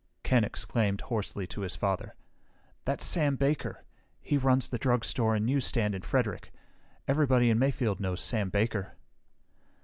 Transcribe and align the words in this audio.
Ken 0.23 0.43
exclaimed 0.43 1.01
hoarsely 1.01 1.45
to 1.45 1.61
his 1.61 1.75
father, 1.75 2.15
"That's 2.85 3.05
Sam 3.05 3.35
Baker! 3.35 3.83
He 4.19 4.35
runs 4.35 4.67
the 4.67 4.79
drugstore 4.79 5.35
and 5.35 5.45
newsstand 5.45 5.93
in 5.93 6.01
Frederick. 6.01 6.51
Everybody 7.07 7.51
in 7.51 7.59
Mayfield 7.59 7.99
knows 7.99 8.19
Sam 8.19 8.49
Baker!" 8.49 8.95